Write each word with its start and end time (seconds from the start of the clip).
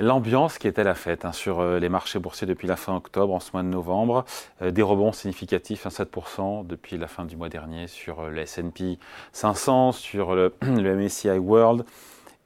L'ambiance 0.00 0.56
qui 0.56 0.66
était 0.66 0.82
la 0.82 0.94
fête 0.94 1.26
hein, 1.26 1.32
sur 1.32 1.60
euh, 1.60 1.78
les 1.78 1.90
marchés 1.90 2.18
boursiers 2.18 2.46
depuis 2.46 2.66
la 2.66 2.76
fin 2.76 2.96
octobre, 2.96 3.34
en 3.34 3.40
ce 3.40 3.50
mois 3.52 3.62
de 3.62 3.68
novembre, 3.68 4.24
euh, 4.62 4.70
des 4.70 4.80
rebonds 4.80 5.12
significatifs, 5.12 5.86
7% 5.86 6.66
depuis 6.66 6.96
la 6.96 7.06
fin 7.06 7.26
du 7.26 7.36
mois 7.36 7.50
dernier 7.50 7.86
sur 7.86 8.30
le 8.30 8.38
S&P 8.38 8.98
500, 9.32 9.92
sur 9.92 10.34
le, 10.34 10.54
le, 10.62 10.96
MSCI 10.96 11.38
World, 11.38 11.84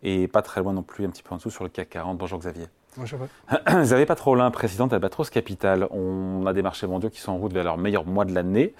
et 0.02 0.26
pas 0.26 0.42
très 0.42 0.62
loin 0.62 0.72
non 0.72 0.82
plus, 0.82 1.06
un 1.06 1.10
petit 1.10 1.22
peu 1.22 1.32
en 1.32 1.36
dessous 1.36 1.50
sur 1.50 1.62
le 1.62 1.70
CAC 1.70 1.90
40. 1.90 2.18
Bonjour 2.18 2.40
Xavier. 2.40 2.66
Bonjour. 2.96 3.20
Xavier 3.68 4.06
Patrolin, 4.06 4.50
président 4.50 4.88
d'Albatros 4.88 5.30
Capital. 5.30 5.86
On 5.92 6.44
a 6.46 6.52
des 6.52 6.62
marchés 6.62 6.88
mondiaux 6.88 7.10
qui 7.10 7.20
sont 7.20 7.32
en 7.32 7.36
route 7.36 7.52
vers 7.52 7.64
leur 7.64 7.78
meilleur 7.78 8.04
mois 8.04 8.24
de 8.24 8.34
l'année. 8.34 8.74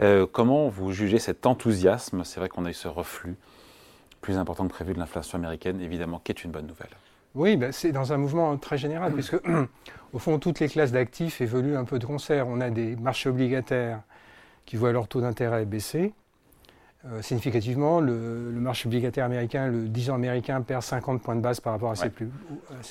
Euh, 0.00 0.26
comment 0.30 0.68
vous 0.68 0.92
jugez 0.92 1.18
cet 1.18 1.46
enthousiasme? 1.46 2.24
C'est 2.24 2.40
vrai 2.40 2.50
qu'on 2.50 2.66
a 2.66 2.70
eu 2.70 2.74
ce 2.74 2.88
reflux 2.88 3.36
plus 4.20 4.36
important 4.36 4.68
que 4.68 4.72
prévu 4.72 4.92
de 4.92 4.98
l'inflation 4.98 5.38
américaine, 5.38 5.80
évidemment, 5.80 6.20
qui 6.22 6.32
est 6.32 6.44
une 6.44 6.50
bonne 6.50 6.66
nouvelle. 6.66 6.90
Oui, 7.34 7.56
ben, 7.56 7.72
c'est 7.72 7.92
dans 7.92 8.12
un 8.12 8.16
mouvement 8.16 8.56
très 8.56 8.78
général, 8.78 9.12
puisque 9.14 9.36
au 10.12 10.18
fond, 10.18 10.38
toutes 10.38 10.60
les 10.60 10.68
classes 10.68 10.92
d'actifs 10.92 11.40
évoluent 11.40 11.76
un 11.76 11.84
peu 11.84 11.98
de 11.98 12.06
concert. 12.06 12.46
On 12.48 12.60
a 12.60 12.70
des 12.70 12.96
marchés 12.96 13.28
obligataires 13.28 14.00
qui 14.66 14.76
voient 14.76 14.92
leur 14.92 15.08
taux 15.08 15.20
d'intérêt 15.20 15.64
baisser. 15.64 16.12
Euh, 17.04 17.20
significativement, 17.20 18.00
le, 18.00 18.52
marché 18.52 18.86
obligataire 18.86 19.24
américain, 19.24 19.66
le 19.66 19.88
10 19.88 20.10
ans 20.10 20.14
américain, 20.14 20.60
perd 20.60 20.82
50 20.82 21.20
points 21.20 21.34
de 21.34 21.40
base 21.40 21.58
par 21.58 21.72
rapport 21.72 21.90
à 21.90 21.96
ses 21.96 22.10
plus 22.10 22.30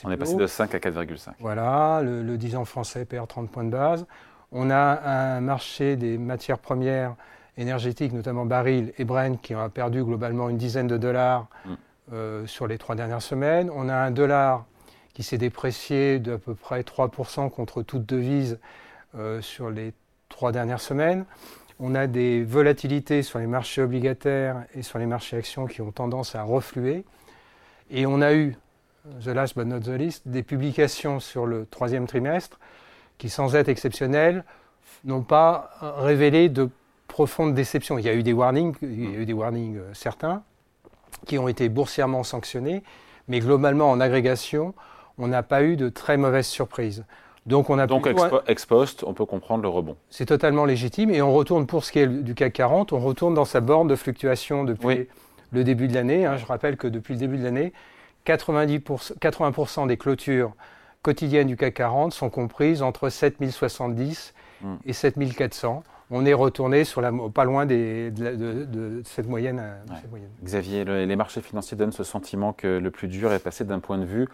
On 0.04 0.12
est 0.12 0.18
passé 0.18 0.36
de 0.36 0.48
5 0.48 0.76
à 0.76 0.80
4,5. 0.80 1.30
Voilà, 1.40 2.02
le, 2.04 2.22
le 2.22 2.38
10 2.38 2.58
ans 2.58 2.66
français 2.66 3.06
perd 3.06 3.30
30 3.30 3.50
points 3.50 3.64
de 3.64 3.70
base. 3.70 4.06
On 4.52 4.70
a 4.70 5.38
un 5.38 5.40
marché 5.40 5.96
des 5.96 6.18
matières 6.18 6.60
premières 6.60 7.16
énergétiques, 7.58 8.12
notamment 8.12 8.46
baril 8.46 8.92
et 8.98 9.06
Brent, 9.06 9.40
qui 9.42 9.54
a 9.54 9.70
perdu 9.70 10.04
globalement 10.04 10.50
une 10.50 10.58
dizaine 10.58 10.88
de 10.88 10.98
dollars 10.98 11.48
mm. 11.66 11.74
Euh, 12.14 12.46
sur 12.46 12.68
les 12.68 12.78
trois 12.78 12.96
dernières 12.96 13.22
semaines. 13.22 13.70
On 13.74 13.90
a 13.90 13.96
un 13.96 14.12
dollar 14.12 14.66
qui 15.14 15.24
s'est 15.24 15.38
déprécié 15.38 16.20
d'à 16.20 16.38
peu 16.38 16.56
près 16.56 16.82
3% 16.82 17.50
contre 17.50 17.84
toute 17.84 18.06
devise 18.06 18.60
euh, 19.16 19.42
sur 19.42 19.70
les 19.70 19.94
trois 20.30 20.52
dernières 20.52 20.82
semaines. 20.82 21.26
On 21.80 21.96
a 21.96 22.08
des 22.08 22.44
volatilités 22.44 23.24
sur 23.24 23.40
les 23.40 23.48
marchés 23.48 23.82
obligataires 23.82 24.64
et 24.76 24.84
sur 24.84 25.00
les 25.00 25.06
marchés 25.06 25.38
actions 25.38 25.66
qui 25.66 25.82
ont 25.82 25.92
tendance 25.92 26.36
à 26.36 26.44
refluer. 26.44 27.04
Et 27.90 28.06
on 28.06 28.22
a 28.22 28.34
eu, 28.34 28.56
the 29.24 29.28
last 29.28 29.58
but 29.58 29.66
not 29.66 29.80
the 29.80 29.98
least, 29.98 30.28
des 30.28 30.44
publications 30.44 31.20
sur 31.20 31.46
le 31.46 31.66
troisième 31.66 32.08
trimestre 32.08 32.60
qui, 33.18 33.30
sans 33.30 33.56
être 33.56 33.70
exceptionnelles, 33.70 34.44
n'ont 35.04 35.24
pas 35.24 35.72
révélé 35.82 36.50
de 36.50 36.70
profondes 37.08 37.54
déceptions. 37.54 37.98
Il 37.98 38.06
y 38.06 38.10
a 38.10 38.14
eu 38.14 38.24
des 38.24 38.34
warnings, 38.34 38.76
il 38.82 39.12
y 39.12 39.16
a 39.16 39.20
eu 39.20 39.26
des 39.26 39.34
warnings 39.34 39.78
euh, 39.78 39.94
certains, 39.94 40.44
qui 41.26 41.38
ont 41.38 41.48
été 41.48 41.70
boursièrement 41.70 42.24
sanctionnés, 42.24 42.84
mais 43.28 43.40
globalement, 43.40 43.90
en 43.90 44.00
agrégation, 44.00 44.74
on 45.18 45.28
n'a 45.28 45.44
pas 45.44 45.64
eu 45.64 45.76
de 45.76 45.90
très 45.90 46.18
mauvaises 46.18 46.48
surprises. 46.48 47.06
Donc, 47.46 47.70
on 47.70 47.80
a 47.80 47.88
Donc 47.88 48.08
ex, 48.48 48.66
post, 48.66 49.04
on 49.04 49.14
peut 49.14 49.26
comprendre 49.26 49.64
le 49.64 49.70
rebond. 49.70 49.98
C'est 50.10 50.28
totalement 50.28 50.66
légitime. 50.66 51.10
Et 51.10 51.22
on 51.22 51.34
retourne, 51.34 51.66
pour 51.66 51.84
ce 51.84 51.92
qui 51.92 52.00
est 52.00 52.08
du 52.08 52.36
CAC 52.36 52.54
40, 52.54 52.94
on 52.94 53.00
retourne 53.00 53.34
dans 53.34 53.46
sa 53.46 53.62
borne 53.62 53.88
de 53.88 53.96
fluctuation 53.96 54.64
depuis 54.64 55.08
le 55.52 55.64
début 55.64 55.88
de 55.88 55.96
l'année. 55.96 56.26
Hein. 56.26 56.38
Je 56.38 56.46
rappelle 56.46 56.78
que 56.78 56.88
depuis 56.88 57.16
le 57.16 57.20
début 57.20 57.38
de 57.38 57.44
l'année, 57.44 57.74
80% 58.28 59.88
des 59.88 59.98
clôtures 59.98 60.54
quotidiennes 61.02 61.48
du 61.48 61.58
CAC 61.58 61.74
40 61.74 62.14
sont 62.14 62.30
comprises 62.30 62.84
entre 62.84 63.10
7070 63.10 64.36
hmm. 64.62 64.76
et 64.86 64.94
7400. 64.94 65.84
On 66.14 66.26
est 66.26 66.34
retourné 66.34 66.84
sur 66.84 67.00
la, 67.00 67.12
pas 67.34 67.46
loin 67.46 67.66
des, 67.66 68.12
de, 68.12 69.02
cette 69.06 69.28
moyenne, 69.28 69.64
Xavier, 70.44 70.84
les 70.84 71.16
marchés 71.16 71.42
financiers 71.42 71.78
donnent 71.78 71.94
ce 71.94 72.04
sentiment 72.04 72.52
que 72.52 72.68
le 72.68 72.92
plus 72.92 73.08
dur 73.08 73.32
est 73.32 73.40
passé 73.40 73.64
d'un 73.64 73.80
point 73.80 73.98
de 73.98 74.06
vue 74.06 74.28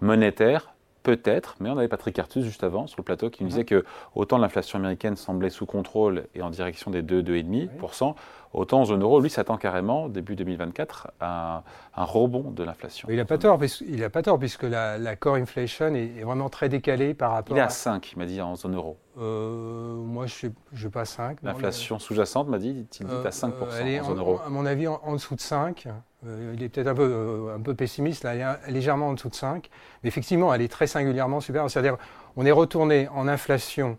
monétaire 0.00 0.73
Peut-être, 1.04 1.56
mais 1.60 1.68
on 1.68 1.76
avait 1.76 1.88
Patrick 1.88 2.18
Artus 2.18 2.44
juste 2.44 2.64
avant 2.64 2.86
sur 2.86 2.96
le 2.98 3.04
plateau 3.04 3.28
qui 3.28 3.42
nous 3.44 3.50
disait 3.50 3.66
que 3.66 3.84
autant 4.14 4.38
l'inflation 4.38 4.78
américaine 4.78 5.16
semblait 5.16 5.50
sous 5.50 5.66
contrôle 5.66 6.24
et 6.34 6.40
en 6.40 6.48
direction 6.48 6.90
des 6.90 7.02
2, 7.02 7.22
2,5%, 7.22 8.14
autant 8.54 8.80
en 8.80 8.84
zone 8.86 9.02
euro, 9.02 9.20
lui 9.20 9.28
s'attend 9.28 9.58
carrément, 9.58 10.08
début 10.08 10.34
2024, 10.34 11.10
à 11.20 11.62
un, 11.94 12.04
rebond 12.04 12.52
de 12.52 12.64
l'inflation. 12.64 13.06
Il 13.10 13.16
n'a 13.16 13.26
pas 13.26 13.36
tort, 13.36 13.60
il 13.86 14.02
a 14.02 14.08
pas 14.08 14.22
tort, 14.22 14.38
puisque 14.38 14.62
la, 14.62 15.16
core 15.16 15.34
inflation 15.34 15.94
est, 15.94 16.22
vraiment 16.22 16.48
très 16.48 16.70
décalée 16.70 17.12
par 17.12 17.32
rapport 17.32 17.54
Il 17.54 17.60
est 17.60 17.62
à 17.62 17.68
5, 17.68 18.12
il 18.12 18.18
m'a 18.18 18.24
dit, 18.24 18.40
en 18.40 18.56
zone 18.56 18.74
euro. 18.74 18.96
Euh, 19.18 19.96
moi, 19.96 20.24
je 20.26 20.46
ne 20.46 20.78
suis 20.78 20.88
pas 20.88 21.04
5. 21.04 21.42
L'inflation 21.42 21.98
sous-jacente, 21.98 22.48
m'a 22.48 22.58
dit, 22.58 22.86
il 22.98 23.06
dit 23.06 23.12
à 23.12 23.28
5% 23.28 23.52
euh, 23.52 24.00
en 24.00 24.04
zone 24.04 24.18
euro. 24.18 24.40
À 24.46 24.48
mon 24.48 24.64
avis, 24.64 24.88
en, 24.88 25.02
en 25.04 25.12
dessous 25.12 25.34
de 25.34 25.40
5. 25.40 25.86
Euh, 26.26 26.54
il 26.54 26.62
est 26.62 26.68
peut-être 26.68 26.86
un 26.86 26.94
peu, 26.94 27.10
euh, 27.10 27.56
un 27.56 27.60
peu 27.60 27.74
pessimiste, 27.74 28.24
là, 28.24 28.34
elle 28.34 28.68
est 28.68 28.72
légèrement 28.72 29.08
en 29.08 29.12
dessous 29.14 29.28
de 29.28 29.34
5. 29.34 29.68
Mais 30.02 30.08
effectivement, 30.08 30.52
elle 30.54 30.62
est 30.62 30.68
très 30.68 30.86
singulièrement 30.86 31.40
supérieure. 31.40 31.70
C'est-à-dire, 31.70 31.96
on 32.36 32.46
est 32.46 32.52
retourné 32.52 33.08
en 33.08 33.28
inflation 33.28 33.98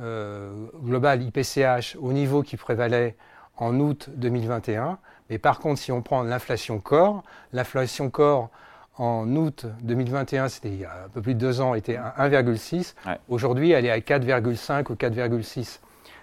euh, 0.00 0.66
globale 0.82 1.22
IPCH 1.22 1.96
au 2.00 2.12
niveau 2.12 2.42
qui 2.42 2.56
prévalait 2.56 3.16
en 3.56 3.78
août 3.80 4.10
2021. 4.14 4.98
Mais 5.30 5.38
par 5.38 5.58
contre, 5.58 5.80
si 5.80 5.92
on 5.92 6.02
prend 6.02 6.22
l'inflation 6.22 6.78
corps, 6.78 7.22
l'inflation 7.52 8.08
corps 8.08 8.50
en 8.96 9.28
août 9.36 9.66
2021, 9.82 10.48
c'était 10.48 10.68
il 10.68 10.80
y 10.80 10.84
a 10.84 11.04
un 11.06 11.08
peu 11.08 11.20
plus 11.20 11.34
de 11.34 11.38
deux 11.38 11.60
ans, 11.60 11.74
était 11.74 11.96
à 11.96 12.14
1,6. 12.18 12.94
Aujourd'hui, 13.28 13.72
elle 13.72 13.86
est 13.86 13.90
à 13.90 13.98
4,5 13.98 14.90
ou 14.90 14.94
4,6. 14.94 15.80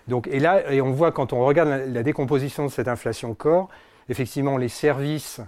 Donc, 0.08 0.28
et 0.28 0.40
là, 0.40 0.72
et 0.72 0.82
on 0.82 0.92
voit 0.92 1.12
quand 1.12 1.34
on 1.34 1.46
regarde 1.46 1.70
la 1.70 2.04
décomposition 2.04 2.66
de 2.66 2.72
cette 2.72 2.88
inflation 2.88 3.34
corps, 3.34 3.70
effectivement, 4.10 4.58
les 4.58 4.70
services, 4.70 5.42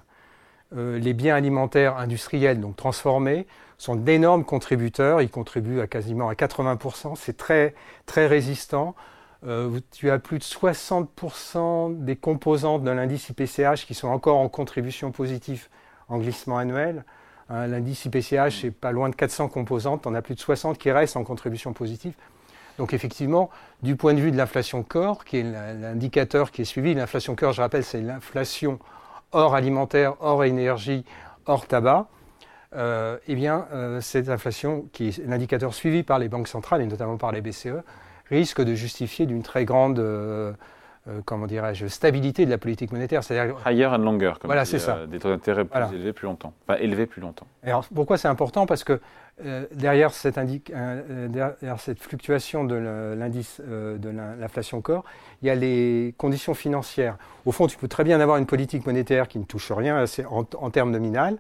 euh, 0.76 1.00
les 1.00 1.14
biens 1.14 1.36
alimentaires 1.36 1.98
industriels, 1.98 2.60
donc 2.60 2.76
transformés, 2.76 3.48
sont 3.78 3.96
d'énormes 3.96 4.44
contributeurs. 4.44 5.22
Ils 5.22 5.30
contribuent 5.30 5.82
à 5.82 5.88
quasiment 5.88 6.30
à 6.30 6.34
80%. 6.34 7.16
C'est 7.16 7.38
très, 7.38 7.76
très 8.06 8.28
résistant. 8.28 8.96
Euh, 9.46 9.80
tu 9.92 10.10
as 10.10 10.20
plus 10.20 10.40
de 10.40 10.44
60% 10.44 12.04
des 12.04 12.16
composantes 12.16 12.84
de 12.84 12.90
l'indice 12.90 13.30
IPCH 13.30 13.86
qui 13.86 13.94
sont 13.94 14.08
encore 14.08 14.38
en 14.38 14.50
contribution 14.50 15.12
positive 15.12 15.68
en 16.10 16.18
glissement 16.18 16.58
annuel. 16.58 17.06
Hein, 17.50 17.68
l'indice 17.68 18.06
IPCH, 18.06 18.62
c'est 18.62 18.72
pas 18.72 18.92
loin 18.92 19.10
de 19.10 19.16
400 19.16 19.48
composantes. 19.50 20.08
On 20.08 20.16
a 20.16 20.22
plus 20.22 20.36
de 20.36 20.40
60 20.40 20.78
qui 20.78 20.92
restent 20.92 21.18
en 21.18 21.24
contribution 21.24 21.74
positive. 21.74 22.16
Donc 22.78 22.94
effectivement, 22.94 23.50
du 23.82 23.96
point 23.96 24.14
de 24.14 24.20
vue 24.20 24.32
de 24.32 24.38
l'inflation 24.38 24.84
corps, 24.84 25.26
qui 25.26 25.38
est 25.38 25.44
l'indicateur 25.44 26.52
qui 26.52 26.62
est 26.62 26.66
suivi, 26.66 26.94
l'inflation 26.94 27.36
corps, 27.36 27.54
je 27.54 27.62
rappelle, 27.62 27.84
c'est 27.84 28.02
l'inflation 28.02 28.80
hors 29.32 29.56
alimentaire, 29.56 30.16
hors 30.20 30.44
énergie, 30.44 31.04
hors 31.46 31.68
tabac. 31.68 32.08
Euh, 32.76 33.18
eh 33.28 33.36
bien, 33.36 33.66
euh, 33.74 34.02
cette 34.02 34.30
inflation, 34.30 34.88
qui 34.92 35.08
est 35.08 35.26
l'indicateur 35.26 35.74
suivi 35.74 36.04
par 36.04 36.20
les 36.20 36.28
banques 36.28 36.48
centrales 36.50 36.82
et 36.82 36.86
notamment 36.86 37.18
par 37.18 37.32
les 37.32 37.42
BCE, 37.42 37.82
risque 38.30 38.62
de 38.62 38.76
justifier 38.76 39.26
d'une 39.26 39.42
très 39.42 39.64
grande 39.66 40.00
euh, 41.10 41.22
comment 41.24 41.48
dirais-je, 41.48 41.88
stabilité 41.88 42.46
de 42.46 42.50
la 42.50 42.58
politique 42.58 42.92
monétaire. 42.92 43.24
C'est-à-dire 43.24 43.56
higher 43.66 43.88
and 43.88 44.00
longer, 44.00 44.34
comme 44.40 44.50
voilà, 44.50 44.66
c'est 44.66 44.80
ça. 44.80 44.98
Euh, 44.98 45.08
des 45.08 45.20
taux 45.20 45.30
d'intérêt 45.30 45.64
plus 45.64 45.96
élevés 45.96 46.14
plus 46.14 46.26
longtemps, 46.26 46.54
enfin 46.68 46.78
élevés 46.80 47.06
plus 47.06 47.22
longtemps. 47.22 47.48
alors 47.64 47.86
pourquoi 47.94 48.18
c'est 48.18 48.28
important? 48.28 48.66
Parce 48.66 48.84
que 48.84 49.00
euh, 49.46 49.66
derrière, 49.74 50.12
cette 50.12 50.36
derrière, 50.36 51.80
cette 51.80 52.00
fluctuation 52.00 52.64
de 52.66 52.76
l'indice 53.18 53.62
de 53.62 54.10
l'inflation 54.10 54.82
corps, 54.82 55.06
il 55.42 55.48
y 55.48 55.52
a 55.52 55.56
les 55.56 56.14
conditions 56.18 56.54
financières. 56.54 57.18
Au 57.46 57.52
fond, 57.52 57.68
tu 57.68 57.78
peux 57.78 57.88
très 57.88 58.04
bien 58.04 58.20
avoir 58.20 58.38
une 58.38 58.48
politique 58.48 58.86
monétaire 58.86 59.28
qui 59.28 59.40
ne 59.40 59.46
touche 59.46 59.72
rien 59.72 60.04
en, 60.30 60.46
en 60.60 60.70
termes 60.72 60.92
nominal, 60.92 61.38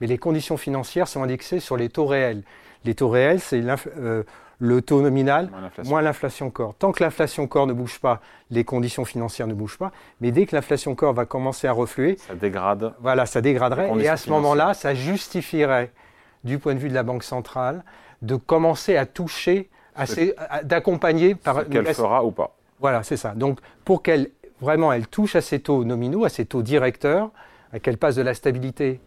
mais 0.00 0.06
les 0.06 0.18
conditions 0.18 0.56
financières 0.56 1.08
sont 1.08 1.22
indexées 1.22 1.60
sur 1.60 1.76
les 1.76 1.88
taux 1.88 2.06
réels. 2.06 2.42
Les 2.84 2.94
taux 2.94 3.08
réels, 3.08 3.40
c'est 3.40 3.62
le 4.60 4.82
taux 4.82 5.00
nominal 5.00 5.50
moins 5.84 6.02
l'inflation 6.02 6.50
corps. 6.50 6.74
Tant 6.74 6.92
que 6.92 7.02
l'inflation 7.02 7.46
corps 7.46 7.66
ne 7.66 7.72
bouge 7.72 7.98
pas, 7.98 8.20
les 8.50 8.62
conditions 8.62 9.04
financières 9.06 9.46
ne 9.46 9.54
bougent 9.54 9.78
pas. 9.78 9.90
Mais 10.20 10.30
dès 10.30 10.46
que 10.46 10.54
l'inflation 10.54 10.94
corps 10.94 11.14
va 11.14 11.24
commencer 11.24 11.66
à 11.66 11.72
refluer, 11.72 12.16
ça 12.18 12.34
dégrade. 12.34 12.94
Voilà, 13.00 13.26
ça 13.26 13.40
dégraderait. 13.40 13.90
Et 13.98 14.08
à 14.08 14.18
ce 14.18 14.30
moment-là, 14.30 14.74
ça 14.74 14.94
justifierait, 14.94 15.90
du 16.44 16.58
point 16.58 16.74
de 16.74 16.78
vue 16.78 16.90
de 16.90 16.94
la 16.94 17.02
banque 17.02 17.22
centrale, 17.22 17.82
de 18.20 18.36
commencer 18.36 18.96
à 18.96 19.06
toucher, 19.06 19.70
d'accompagner 20.62 21.34
par. 21.34 21.66
Qu'elle 21.66 21.92
fera 21.94 22.22
ou 22.22 22.30
pas. 22.30 22.54
Voilà, 22.80 23.02
c'est 23.02 23.16
ça. 23.16 23.34
Donc, 23.34 23.60
pour 23.84 24.02
qu'elle 24.02 24.30
vraiment 24.60 24.92
elle 24.92 25.06
touche 25.06 25.36
à 25.36 25.40
ces 25.40 25.60
taux 25.60 25.84
nominaux, 25.84 26.24
à 26.24 26.28
ces 26.28 26.44
taux 26.44 26.62
directeurs, 26.62 27.30
qu'elle 27.82 27.96
passe 27.96 28.16
de 28.16 28.22
la 28.22 28.34
stabilité 28.34 29.00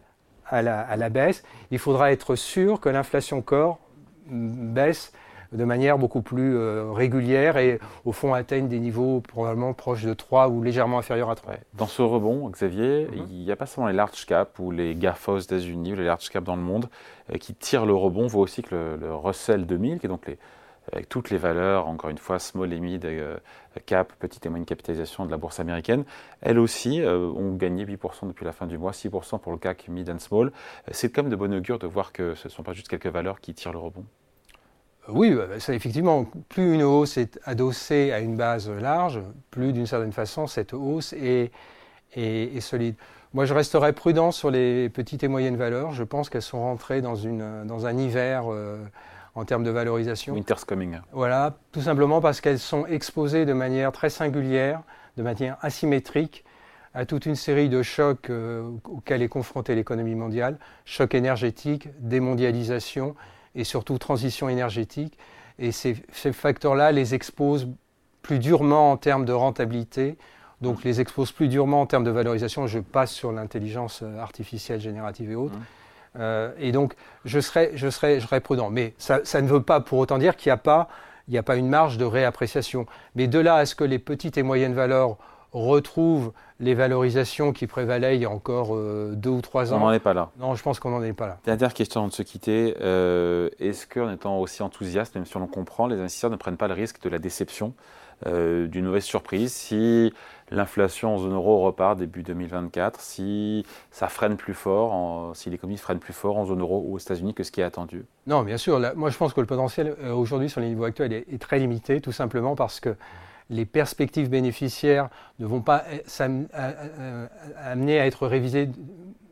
à 0.48 0.64
la, 0.64 0.82
à 0.82 0.96
la 0.96 1.10
baisse, 1.10 1.44
il 1.70 1.78
faudra 1.78 2.12
être 2.12 2.36
sûr 2.36 2.80
que 2.80 2.90
l'inflation 2.90 3.42
corps 3.42 3.80
baisse 4.26 5.12
de 5.54 5.64
manière 5.64 5.98
beaucoup 5.98 6.22
plus 6.22 6.56
euh, 6.56 6.92
régulière 6.92 7.58
et 7.58 7.80
au 8.06 8.12
fond 8.12 8.34
atteignent 8.34 8.68
des 8.68 8.80
niveaux 8.80 9.22
probablement 9.22 9.74
proches 9.74 10.04
de 10.04 10.14
3 10.14 10.50
ou 10.50 10.62
légèrement 10.62 11.00
inférieurs 11.00 11.30
à 11.30 11.36
3. 11.36 11.56
Dans 11.74 11.88
ce 11.88 12.02
rebond, 12.02 12.50
Xavier, 12.50 13.08
mhm. 13.12 13.26
il 13.30 13.44
n'y 13.44 13.52
a 13.52 13.56
pas 13.56 13.66
seulement 13.66 13.88
les 13.88 13.96
large 13.96 14.26
caps 14.26 14.58
ou 14.60 14.72
les 14.72 14.96
GAFA 14.96 15.34
aux 15.34 15.40
États-Unis 15.40 15.94
ou 15.94 15.96
les 15.96 16.06
large 16.06 16.30
caps 16.30 16.46
dans 16.46 16.56
le 16.56 16.62
monde 16.62 16.88
euh, 17.32 17.38
qui 17.38 17.54
tirent 17.54 17.86
le 17.86 17.94
rebond. 17.94 18.24
On 18.24 18.28
voit 18.28 18.44
aussi 18.44 18.64
que 18.64 18.98
le, 19.00 19.16
Russell 19.16 19.66
2000, 19.66 20.00
qui 20.00 20.06
est 20.06 20.10
donc 20.10 20.28
les 20.28 20.38
avec 20.92 21.08
toutes 21.08 21.30
les 21.30 21.38
valeurs, 21.38 21.88
encore 21.88 22.10
une 22.10 22.18
fois, 22.18 22.40
small 22.40 22.74
et 22.74 22.80
mid, 22.80 23.06
euh, 23.06 23.38
cap, 23.86 24.12
petite 24.20 24.46
et 24.46 24.50
moyenne 24.50 24.66
capitalisation 24.66 25.26
de 25.26 25.32
la 25.32 25.38
bourse 25.38 25.60
américaine, 25.60 26.04
elles 26.42 26.60
aussi 26.60 27.02
euh, 27.02 27.32
ont 27.32 27.56
gagné 27.56 27.86
8% 27.86 28.28
depuis 28.28 28.46
la 28.46 28.52
fin 28.52 28.68
du 28.68 28.78
mois, 28.78 28.92
6% 28.92 29.40
pour 29.40 29.52
le 29.52 29.58
CAC 29.58 29.88
mid 29.88 30.10
and 30.10 30.20
small. 30.20 30.52
C'est 30.92 31.10
quand 31.10 31.24
même 31.24 31.32
de 31.32 31.36
bon 31.36 31.54
augure 31.54 31.80
de 31.80 31.88
voir 31.88 32.12
que 32.12 32.36
ce 32.36 32.48
ne 32.48 32.52
sont 32.52 32.64
pas 32.64 32.74
juste 32.74 32.90
quelques 32.90 33.08
valeurs 33.08 33.40
qui 33.40 33.54
tirent 33.54 33.72
le 33.72 33.80
rebond. 33.80 34.06
Oui, 35.10 35.36
ça, 35.60 35.74
effectivement, 35.74 36.26
plus 36.50 36.74
une 36.74 36.84
hausse 36.84 37.18
est 37.18 37.40
adossée 37.44 38.12
à 38.12 38.20
une 38.20 38.38
base 38.38 38.70
large, 38.70 39.20
plus 39.52 39.74
d'une 39.74 39.86
certaine 39.86 40.14
façon 40.14 40.48
cette 40.48 40.74
hausse 40.74 41.14
est, 41.14 41.52
est, 42.16 42.60
solide. 42.62 42.96
Moi, 43.34 43.46
je 43.46 43.54
resterai 43.54 43.94
prudent 43.94 44.32
sur 44.32 44.50
les 44.50 44.90
petites 44.90 45.24
et 45.24 45.28
moyennes 45.28 45.58
valeurs. 45.58 45.92
Je 45.92 46.04
pense 46.04 46.30
qu'elles 46.30 46.42
sont 46.42 46.62
rentrées 46.62 47.02
dans, 47.02 47.16
une, 47.16 47.66
dans 47.66 47.86
un 47.86 47.98
hiver 47.98 48.46
en 49.36 49.46
termes 49.46 49.64
de 49.64 49.72
valorisation. 49.72 50.34
Winter's 50.34 50.66
coming. 50.66 51.00
Voilà, 51.12 51.58
tout 51.72 51.82
simplement 51.82 52.22
parce 52.22 52.42
qu'elles 52.42 52.60
sont 52.60 52.86
exposées 52.86 53.46
de 53.46 53.54
manière 53.54 53.92
très 53.92 54.10
singulière, 54.10 54.82
de 55.18 55.24
manière 55.24 55.58
asymétrique, 55.62 56.44
à 56.94 57.06
toute 57.06 57.26
une 57.26 57.36
série 57.36 57.70
de 57.70 57.82
chocs 57.82 58.30
euh, 58.30 58.70
auxquels 58.84 59.24
est 59.24 59.28
confrontée 59.28 59.74
l'économie 59.74 60.14
mondiale, 60.14 60.60
choc 60.86 61.16
énergétique, 61.16 61.90
démondialisation 62.00 63.16
et 63.56 63.64
surtout 63.64 63.98
transition 63.98 64.50
énergétique. 64.50 65.18
Et 65.60 65.72
ces, 65.72 65.96
facteurs-là 66.14 66.92
les 66.92 67.14
exposent 67.14 67.68
plus 68.22 68.40
durement 68.40 68.92
en 68.92 68.98
termes 68.98 69.26
de 69.26 69.34
rentabilité, 69.34 70.18
donc 70.62 70.84
les 70.84 71.02
exposent 71.02 71.32
plus 71.32 71.48
durement 71.48 71.82
en 71.82 71.86
termes 71.86 72.04
de 72.04 72.12
valorisation. 72.12 72.68
Je 72.68 72.80
passe 72.80 73.12
sur 73.12 73.32
l'intelligence 73.32 74.04
artificielle 74.20 74.80
générative 74.80 75.32
et 75.32 75.36
autres. 75.36 75.56
Mmh. 75.56 75.64
Euh, 76.20 76.52
et 76.60 76.72
donc, 76.72 76.94
je 77.26 77.40
serais, 77.40 77.72
je, 77.76 77.90
serais, 77.90 78.20
je 78.20 78.28
serais 78.28 78.40
prudent. 78.40 78.70
Mais 78.70 78.94
ça, 78.98 79.22
ça, 79.24 79.42
ne 79.42 79.48
veut 79.48 79.62
pas 79.62 79.80
pour 79.80 80.00
autant 80.00 80.18
dire 80.18 80.36
qu'il 80.36 80.50
n'y 80.50 81.38
a, 81.38 81.40
a 81.40 81.44
pas 81.44 81.56
une 81.56 81.70
marge 81.70 81.98
de 81.98 82.06
réappréciation. 82.06 82.86
Mais 83.16 83.28
de 83.28 83.40
là 83.40 83.56
à 83.56 83.66
ce 83.66 83.76
que 83.76 83.84
les 83.84 84.00
petites 84.00 84.38
et 84.38 84.44
moyennes 84.44 84.74
valeurs 84.74 85.18
retrouvent 85.54 86.34
les 86.60 86.74
valorisations 86.74 87.54
qui 87.54 87.68
prévalaient 87.68 88.16
il 88.16 88.22
y 88.22 88.26
a 88.26 88.30
encore 88.30 88.76
euh, 88.76 89.14
deux 89.16 89.30
ou 89.30 89.42
trois 89.42 89.74
ans. 89.74 89.78
On 89.78 89.86
n'en 89.86 89.92
est 89.92 90.00
pas 90.00 90.14
là. 90.14 90.30
Non, 90.40 90.56
je 90.56 90.64
pense 90.64 90.80
qu'on 90.80 90.92
n'en 90.92 91.04
est 91.04 91.14
pas 91.14 91.28
là. 91.28 91.38
Dernière 91.46 91.74
question 91.74 92.02
avant 92.02 92.10
de 92.10 92.14
se 92.14 92.24
quitter. 92.24 92.76
Euh, 92.82 93.50
est-ce 93.60 93.88
qu'en 93.88 94.12
étant 94.12 94.40
aussi 94.40 94.64
enthousiaste, 94.64 95.16
même 95.16 95.26
si 95.26 95.36
on 95.38 95.42
le 95.42 95.48
comprend, 95.48 95.88
les 95.88 95.98
investisseurs 95.98 96.32
ne 96.32 96.36
prennent 96.36 96.58
pas 96.58 96.68
le 96.68 96.74
risque 96.74 97.02
de 97.02 97.10
la 97.10 97.20
déception, 97.20 97.74
d'une 98.26 98.86
mauvaise 98.86 99.04
surprise 99.04 99.52
si 99.52 100.14
l'inflation 100.54 101.16
en 101.16 101.18
zone 101.18 101.34
euro 101.34 101.62
repart 101.62 101.98
début 101.98 102.24
2024, 102.24 103.00
si 103.00 103.66
ça 103.92 104.08
freine 104.08 104.38
plus 104.38 104.54
fort, 104.54 105.36
si 105.36 105.50
l'économie 105.50 105.78
freine 105.78 106.00
plus 106.00 106.14
fort 106.14 106.38
en 106.38 106.46
zone 106.46 106.62
euro 106.62 106.84
ou 106.88 106.96
aux 106.96 107.00
États-Unis 107.00 107.34
que 107.34 107.44
ce 107.44 107.52
qui 107.52 107.62
est 107.62 107.66
attendu? 107.66 108.06
Non, 108.28 108.44
bien 108.44 108.58
sûr. 108.58 108.80
moi, 108.96 109.10
je 109.10 109.18
pense 109.18 109.34
que 109.34 109.42
le 109.42 109.48
potentiel 109.48 109.96
euh, 110.02 110.14
aujourd'hui 110.14 110.50
sur 110.50 110.62
les 110.62 110.70
niveaux 110.70 110.86
actuels 110.86 111.14
est, 111.14 111.42
très 111.42 111.60
limité, 111.60 112.00
tout 112.02 112.12
simplement 112.12 112.56
parce 112.56 112.80
que 112.80 112.96
les 113.50 113.66
perspectives 113.66 114.30
bénéficiaires 114.30 115.10
ne 115.40 115.46
vont 115.46 115.62
pas 115.62 115.84
euh, 116.22 117.28
amener 117.58 118.00
à 118.00 118.06
être 118.06 118.28
révisées 118.28 118.70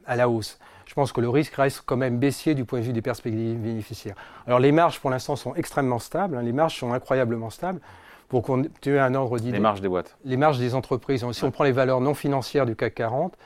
à 0.05 0.15
la 0.15 0.29
hausse. 0.29 0.59
Je 0.85 0.93
pense 0.93 1.11
que 1.13 1.21
le 1.21 1.29
risque 1.29 1.53
reste 1.53 1.83
quand 1.85 1.95
même 1.95 2.19
baissier 2.19 2.53
du 2.53 2.65
point 2.65 2.79
de 2.79 2.85
vue 2.85 2.93
des 2.93 3.01
perspectives 3.01 3.57
bénéficiaires. 3.59 4.15
Alors 4.45 4.59
les 4.59 4.71
marges 4.71 4.99
pour 4.99 5.09
l'instant 5.09 5.35
sont 5.35 5.55
extrêmement 5.55 5.99
stables, 5.99 6.35
hein. 6.35 6.41
les 6.41 6.51
marges 6.51 6.77
sont 6.77 6.91
incroyablement 6.91 7.49
stables 7.49 7.79
pour 8.27 8.43
qu'on 8.43 8.63
ait 8.63 8.99
un 8.99 9.15
ordre 9.15 9.39
d'idée. 9.39 9.53
Les 9.53 9.59
marges 9.59 9.81
des 9.81 9.89
boîtes. 9.89 10.17
Les 10.25 10.37
marges 10.37 10.59
des 10.59 10.75
entreprises. 10.75 11.25
Si 11.31 11.43
on 11.43 11.51
prend 11.51 11.63
les 11.63 11.71
valeurs 11.71 12.01
non 12.01 12.13
financières 12.13 12.65
du 12.65 12.75
CAC 12.75 12.95
40, 12.95 13.37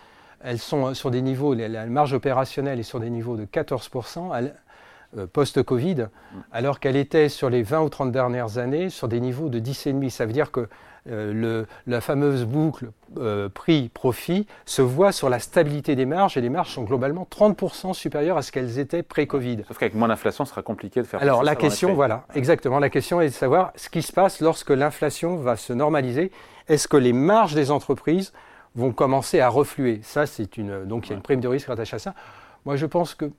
elles 0.44 0.60
sont 0.60 0.94
sur 0.94 1.12
des 1.12 1.22
niveaux, 1.22 1.54
la 1.56 1.86
marge 1.88 2.14
opérationnelle 2.14 2.80
est 2.80 2.84
sur 2.84 3.00
des 3.00 3.10
niveaux 3.10 3.36
de 3.36 3.46
14% 3.46 4.32
euh, 4.34 4.50
post-Covid, 5.32 5.96
mm. 5.96 6.40
alors 6.52 6.80
qu'elle 6.80 6.96
était 6.96 7.30
sur 7.30 7.50
les 7.50 7.64
20 7.64 7.82
ou 7.82 7.90
30 7.90 8.12
dernières 8.12 8.58
années 8.58 8.90
sur 8.90 9.08
des 9.08 9.20
niveaux 9.20 9.50
de 9.50 9.60
10,5. 9.60 10.10
Ça 10.10 10.26
veut 10.26 10.34
dire 10.34 10.52
que 10.52 10.68
euh, 11.08 11.34
le, 11.34 11.68
la 11.86 12.02
fameuse 12.02 12.46
boucle 12.46 12.90
euh, 13.18 13.48
prix-profit 13.48 14.48
se 14.66 14.82
voit 14.82 15.12
sur 15.12 15.30
la 15.30 15.38
stabilité 15.38 15.96
des 15.96 16.08
marges 16.08 16.36
et 16.36 16.42
les 16.42 16.50
marges 16.50 16.72
sont 16.72 16.84
globalement 16.84 17.28
30% 17.30 17.94
supérieures 17.94 18.38
à 18.38 18.42
ce 18.42 18.52
qu'elles 18.52 18.80
étaient 18.80 19.04
pré-Covid. 19.04 19.66
Sauf 19.68 19.78
qu'avec 19.78 19.94
moins 19.94 20.08
d'inflation, 20.08 20.46
ce 20.46 20.52
sera 20.52 20.64
compliqué 20.64 21.02
de 21.02 21.06
faire 21.06 21.22
Alors 21.22 21.44
la 21.44 21.56
question, 21.56 21.94
voilà, 21.94 22.26
exactement, 22.34 22.80
la 22.80 22.90
question 22.90 23.22
est 23.22 23.28
de 23.28 23.34
savoir 23.34 23.72
ce 23.76 23.90
qui 23.90 24.02
se 24.02 24.12
passe 24.12 24.42
lorsque 24.42 24.72
l'inflation 24.72 25.36
va 25.36 25.58
se 25.58 25.74
normaliser. 25.74 26.32
Est-ce 26.68 26.88
que 26.88 26.98
les 26.98 27.14
marges 27.14 27.54
des 27.54 27.70
entreprises 27.70 28.34
vont 28.74 28.92
commencer 28.92 29.40
à 29.40 29.50
refluer? 29.50 30.00
Ça, 30.02 30.26
c'est 30.26 30.58
une 30.58 30.86
donc 30.86 31.06
il 31.06 31.10
y 31.12 31.14
a 31.14 31.18
une 31.18 31.22
prime 31.22 31.40
de 31.40 31.48
risque 31.48 31.68
rattachée 31.68 31.98
à 31.98 32.00
ça. 32.00 32.16
Moi, 32.66 32.78
je 32.78 32.88
pense 32.88 33.14
que 33.14 33.30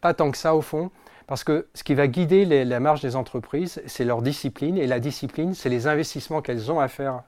pas 0.00 0.14
tant 0.14 0.30
que 0.30 0.38
ça 0.38 0.54
au 0.54 0.62
fond. 0.62 0.90
Parce 1.26 1.44
que 1.44 1.66
ce 1.74 1.84
qui 1.84 1.94
va 1.94 2.06
guider 2.06 2.46
la 2.64 2.80
marge 2.80 3.02
des 3.02 3.14
entreprises, 3.14 3.82
c'est 3.86 4.04
leur 4.04 4.22
discipline. 4.22 4.78
Et 4.78 4.86
la 4.86 4.98
discipline, 4.98 5.52
c'est 5.52 5.68
les 5.68 5.86
investissements 5.86 6.40
qu'elles 6.40 6.72
ont 6.72 6.80
à 6.80 6.88
faire. 6.88 7.22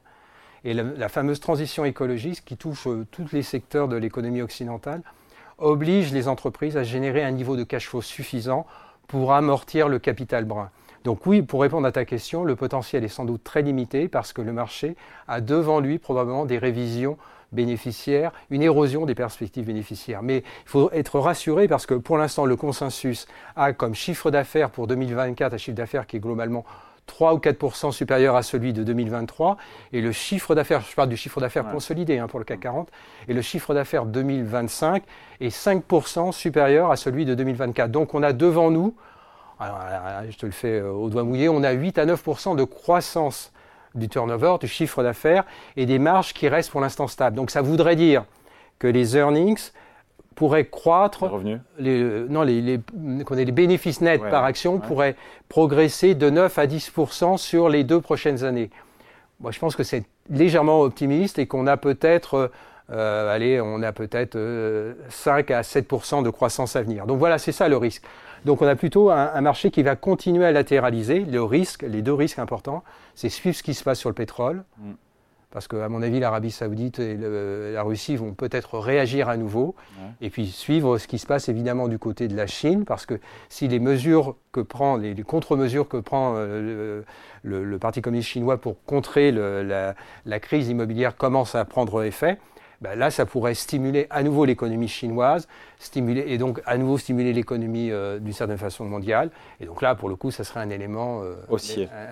Et 0.64 0.75
la, 0.75 1.08
fameuse 1.08 1.40
transition 1.40 1.84
écologique 1.84 2.44
qui 2.44 2.56
touche 2.56 2.87
euh, 2.87 3.06
tous 3.11 3.32
les 3.32 3.43
secteurs 3.43 3.88
de 3.88 3.96
l'économie 3.96 4.43
occidentale 4.43 5.02
oblige 5.58 6.12
les 6.12 6.28
entreprises 6.28 6.76
à 6.76 6.82
générer 6.82 7.22
un 7.22 7.31
niveau 7.31 7.56
de 7.56 7.64
cash 7.64 7.88
flow 7.88 8.02
suffisant 8.02 8.67
pour 9.06 9.32
amortir 9.32 9.88
le 9.88 9.99
capital 9.99 10.44
brun. 10.44 10.70
Donc 11.05 11.26
oui, 11.26 11.43
pour 11.43 11.62
répondre 11.62 11.87
à 11.87 11.93
ta 11.93 12.05
question, 12.05 12.44
le 12.44 12.56
potentiel 12.56 13.05
est 13.05 13.08
sans 13.08 13.25
doute 13.25 13.43
très 13.43 13.62
limité 13.62 14.08
parce 14.08 14.32
que 14.32 14.43
le 14.43 14.52
marché 14.52 14.96
a 15.28 15.40
devant 15.40 15.81
lui 15.81 15.99
probablement 15.99 16.44
des 16.44 16.58
révisions 16.58 17.17
bénéficiaires, 17.52 18.32
une 18.50 18.62
érosion 18.62 19.06
des 19.06 19.14
perspectives 19.14 19.67
bénéficiaires. 19.67 20.23
Mais 20.23 20.38
il 20.38 20.69
faut 20.69 20.91
être 20.93 21.19
rassuré 21.19 21.69
parce 21.69 21.87
que 21.87 21.94
pour 21.94 22.19
l'instant, 22.19 22.47
le 22.47 22.56
consensus 22.56 23.26
a 23.56 23.73
comme 23.73 23.94
chiffre 23.94 24.31
d'affaires 24.31 24.70
pour 24.70 24.87
2024 24.87 25.55
un 25.55 25.56
chiffre 25.58 25.76
d'affaires 25.76 26.06
qui 26.06 26.17
est 26.17 26.20
globalement 26.20 26.64
3 27.06 27.35
ou 27.35 27.38
4% 27.38 27.91
supérieur 27.93 28.37
à 28.37 28.43
celui 28.43 28.73
de 28.73 28.85
2023. 28.85 29.56
Et 29.93 30.00
le 30.00 30.12
chiffre 30.12 30.55
d'affaires, 30.55 30.81
je 30.81 30.94
parle 30.94 31.08
du 31.08 31.17
chiffre 31.17 31.41
d'affaires 31.41 31.69
consolidé 31.70 32.19
hein, 32.19 32.29
pour 32.29 32.38
le 32.38 32.44
CAC 32.44 32.61
40, 32.61 32.88
et 33.29 33.35
le 33.35 33.43
chiffre 33.43 33.75
d'affaires 33.75 34.06
2025 34.06 35.03
est 35.41 35.49
5% 35.49 36.32
supérieur 36.32 36.91
à 36.91 36.96
celui 36.96 37.25
de 37.25 37.35
2024. 37.35 37.91
Donc 37.91 38.14
on 38.14 38.23
a 38.23 38.32
devant 38.32 38.70
nous, 38.70 38.94
je 39.61 40.37
te 40.37 40.46
le 40.46 40.53
fais 40.53 40.79
euh, 40.81 40.91
au 40.91 41.11
doigt 41.11 41.25
mouillé, 41.25 41.49
on 41.49 41.62
a 41.62 41.73
8 41.73 41.99
à 41.99 42.06
9% 42.06 42.56
de 42.56 42.64
croissance 42.64 43.53
du 43.95 44.09
turnover, 44.09 44.57
du 44.61 44.69
chiffre 44.69 45.03
d'affaires 45.03 45.45
et 45.77 45.87
des 45.87 45.99
marges 45.99 46.33
qui 46.33 46.49
restent 46.49 46.71
pour 46.71 46.81
l'instant 46.81 47.09
stables. 47.09 47.37
Donc 47.37 47.51
ça 47.51 47.63
voudrait 47.63 47.97
dire 47.97 48.25
que 48.79 48.87
les 48.87 49.17
earnings 49.17 49.71
pourraient 50.35 50.67
croître, 50.67 51.25
les 51.25 51.31
revenus 51.31 51.61
les, 51.79 52.03
non, 52.29 52.43
les, 52.43 52.63
les, 52.63 52.81
les 53.31 53.53
bénéfices 53.53 54.01
nets 54.01 54.23
par 54.31 54.45
action 54.45 54.79
pourraient 54.79 55.17
progresser 55.49 56.15
de 56.15 56.31
9 56.31 56.59
à 56.59 56.67
10% 56.67 57.37
sur 57.37 57.69
les 57.69 57.85
deux 57.85 58.01
prochaines 58.01 58.45
années. 58.45 58.71
Moi, 59.41 59.51
je 59.51 59.59
pense 59.59 59.77
que 59.77 59.83
c'est 59.83 60.05
légèrement 60.31 60.81
optimiste 60.81 61.39
et 61.39 61.47
qu'on 61.47 61.67
a 61.67 61.77
peut-être 61.77 62.51
euh, 62.93 63.35
allez, 63.35 63.61
on 63.61 63.82
a 63.82 63.93
peut-être 63.93 64.32
5 65.09 65.51
euh, 65.51 65.59
à 65.59 65.63
7% 65.63 66.23
de 66.23 66.31
croissance 66.31 66.77
à 66.77 66.82
venir. 66.82 67.06
Donc 67.06 67.19
voilà, 67.19 67.39
c'est 67.39 67.53
ça 67.53 67.69
le 67.69 67.77
risque. 67.77 68.03
Donc 68.44 68.63
on 68.63 68.67
a 68.67 68.75
plutôt 68.75 69.11
un, 69.11 69.41
marché 69.41 69.70
qui 69.70 69.82
va 69.82 69.97
continuer 69.97 70.47
à 70.47 70.53
latéraliser. 70.53 71.20
Le 71.20 71.43
risque, 71.43 71.82
les 71.82 72.03
deux 72.03 72.15
risques 72.15 72.39
importants, 72.39 72.82
c'est 73.15 73.29
suivre 73.29 73.56
ce 73.56 73.63
qui 73.63 73.75
se 73.75 73.85
passe 73.85 73.99
sur 73.99 74.09
le 74.09 74.15
pétrole. 74.15 74.65
Mm. 74.79 74.93
Parce 75.51 75.67
qu'à 75.67 75.89
mon 75.89 76.01
avis, 76.01 76.20
l'Arabie 76.20 76.53
saoudite 76.53 77.01
et 77.01 77.17
la 77.17 77.82
Russie 77.82 78.15
vont 78.15 78.35
peut-être 78.35 78.79
réagir 78.79 79.29
à 79.29 79.37
nouveau. 79.37 79.75
Et 80.20 80.31
puis 80.31 80.47
suivre 80.47 80.97
ce 80.97 81.09
qui 81.09 81.19
se 81.19 81.27
passe 81.27 81.49
évidemment 81.49 81.89
du 81.89 81.99
côté 81.99 82.29
de 82.29 82.37
la 82.37 82.47
Chine. 82.47 82.85
Parce 82.85 83.05
que 83.05 83.19
si 83.49 83.67
les 83.67 83.81
mesures 83.81 84.37
que 84.53 84.61
prend, 84.61 84.97
les, 84.97 85.15
contre-mesures 85.25 85.89
que 85.89 85.97
prend 85.97 86.35
euh, 86.37 87.03
le, 87.43 87.79
Parti 87.79 88.01
communiste 88.01 88.29
chinois 88.29 88.61
pour 88.61 88.77
contrer 88.85 89.32
la, 89.32 89.94
la, 90.25 90.41
crise 90.41 90.69
immobilière 90.69 91.17
commencent 91.17 91.56
à 91.56 91.65
prendre 91.65 92.05
effet, 92.05 92.39
ben 92.81 92.99
là, 92.99 93.10
ça 93.10 93.27
pourrait 93.27 93.55
stimuler 93.55 94.06
à 94.10 94.22
nouveau 94.22 94.44
l'économie 94.44 94.89
chinoise, 94.89 95.49
stimuler, 95.79 96.25
et 96.27 96.39
donc 96.39 96.63
à 96.65 96.79
nouveau 96.79 96.99
stimuler 96.99 97.32
l'économie 97.32 97.91
euh, 97.91 98.19
d'une 98.19 98.32
certaine 98.32 98.58
façon 98.58 98.84
mondiale. 98.84 99.31
Et 99.60 99.67
donc 99.67 99.82
là, 99.82 99.94
pour 99.94 100.08
le 100.08 100.17
coup, 100.17 100.31
ça 100.31 100.44
serait 100.44 100.60
un 100.60 100.70
élément, 100.70 101.22
euh, 101.22 101.34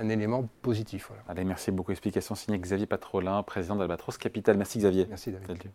un, 0.00 0.08
élément 0.08 0.48
positif. 0.62 1.10
Allez, 1.28 1.44
merci 1.44 1.70
beaucoup. 1.70 1.92
Explication 1.92 2.34
signée 2.34 2.58
Xavier 2.58 2.86
Patrolin, 2.86 3.42
président 3.42 3.76
d'Albatros 3.76 4.18
Capital. 4.18 4.56
Merci 4.56 4.78
Xavier. 4.78 5.06
Merci 5.08 5.32
David. 5.32 5.70